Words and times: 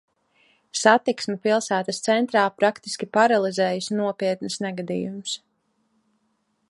Satiksmi 0.83 1.35
pilsētas 1.43 1.99
centrā 2.07 2.45
praktiski 2.61 3.09
paralizējis 3.19 3.91
nopietns 4.01 4.57
negadījums. 4.67 5.37